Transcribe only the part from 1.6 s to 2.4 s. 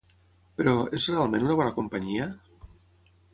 companyia?